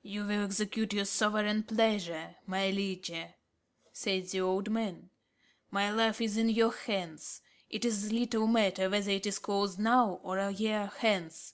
[0.00, 3.10] "You will execute your sovereign pleasure, my liege,"
[3.92, 5.10] said the old man.
[5.70, 7.42] "My life is in your hands.
[7.68, 11.52] It is little matter whether it is closed now or a year hence.